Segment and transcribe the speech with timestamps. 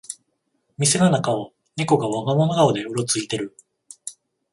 [0.79, 3.55] 店の中をネコが我が物顔でうろついてる